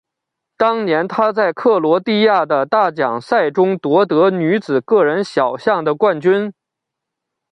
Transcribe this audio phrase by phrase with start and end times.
[0.57, 6.51] 当年她在克罗地亚的大奖赛中夺得女子个人小项的冠军。